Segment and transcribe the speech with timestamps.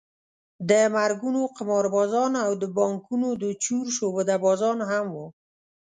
[0.69, 5.27] د مرګونو قماربازان او د بانکونو د چور شعبده بازان هم وو.